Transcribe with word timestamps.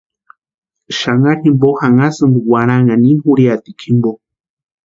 Xanharhu 0.99 1.41
jimpo 1.43 1.69
janhasïnti 1.81 2.39
warhanhani 2.51 2.93
ini 3.07 3.15
juriatikwa 3.21 3.81
jimpo. 3.83 4.11